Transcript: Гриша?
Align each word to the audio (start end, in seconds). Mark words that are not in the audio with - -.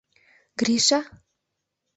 Гриша? 0.59 0.99